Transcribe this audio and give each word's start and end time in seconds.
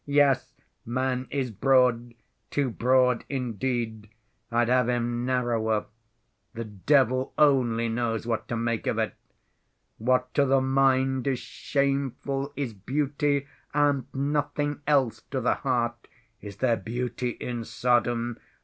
Yes, 0.07 0.51
man 0.83 1.27
is 1.29 1.51
broad, 1.51 2.15
too 2.49 2.71
broad, 2.71 3.23
indeed. 3.29 4.09
I'd 4.49 4.67
have 4.67 4.89
him 4.89 5.27
narrower. 5.27 5.85
The 6.55 6.63
devil 6.65 7.33
only 7.37 7.87
knows 7.87 8.25
what 8.25 8.47
to 8.47 8.57
make 8.57 8.87
of 8.87 8.97
it! 8.97 9.13
What 9.99 10.33
to 10.33 10.45
the 10.45 10.59
mind 10.59 11.27
is 11.27 11.37
shameful 11.37 12.51
is 12.55 12.73
beauty 12.73 13.45
and 13.75 14.05
nothing 14.11 14.81
else 14.87 15.21
to 15.29 15.39
the 15.39 15.53
heart. 15.61 16.07
Is 16.41 16.57
there 16.57 16.77
beauty 16.77 17.37
in 17.39 17.63
Sodom? 17.63 18.39